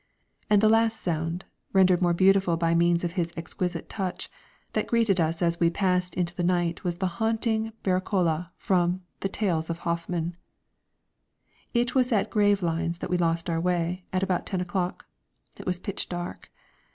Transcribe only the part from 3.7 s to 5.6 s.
touch, that greeted us as